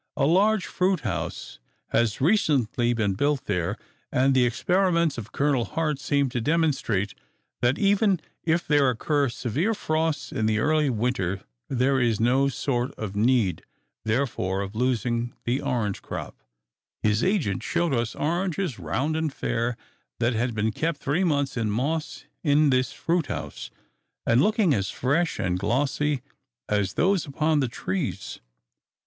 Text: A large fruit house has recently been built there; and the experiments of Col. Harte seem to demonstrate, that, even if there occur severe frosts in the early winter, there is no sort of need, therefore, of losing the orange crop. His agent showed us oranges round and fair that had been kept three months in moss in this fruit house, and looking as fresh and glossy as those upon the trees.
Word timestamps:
A 0.17 0.25
large 0.25 0.65
fruit 0.65 1.01
house 1.01 1.59
has 1.89 2.19
recently 2.19 2.91
been 2.91 3.13
built 3.13 3.45
there; 3.45 3.77
and 4.11 4.33
the 4.33 4.45
experiments 4.47 5.15
of 5.19 5.31
Col. 5.31 5.63
Harte 5.63 5.99
seem 5.99 6.27
to 6.29 6.41
demonstrate, 6.41 7.13
that, 7.61 7.77
even 7.77 8.19
if 8.43 8.67
there 8.67 8.89
occur 8.89 9.29
severe 9.29 9.75
frosts 9.75 10.31
in 10.31 10.47
the 10.47 10.57
early 10.57 10.89
winter, 10.89 11.41
there 11.69 11.99
is 11.99 12.19
no 12.19 12.49
sort 12.49 12.95
of 12.95 13.15
need, 13.15 13.61
therefore, 14.03 14.61
of 14.61 14.73
losing 14.73 15.35
the 15.45 15.61
orange 15.61 16.01
crop. 16.01 16.35
His 17.03 17.23
agent 17.23 17.61
showed 17.61 17.93
us 17.93 18.15
oranges 18.15 18.79
round 18.79 19.15
and 19.15 19.31
fair 19.31 19.77
that 20.17 20.33
had 20.33 20.55
been 20.55 20.71
kept 20.71 20.97
three 20.99 21.23
months 21.23 21.55
in 21.55 21.69
moss 21.69 22.25
in 22.43 22.71
this 22.71 22.91
fruit 22.91 23.27
house, 23.27 23.69
and 24.25 24.41
looking 24.41 24.73
as 24.73 24.89
fresh 24.89 25.37
and 25.37 25.59
glossy 25.59 26.23
as 26.67 26.93
those 26.93 27.27
upon 27.27 27.59
the 27.59 27.67
trees. 27.67 28.39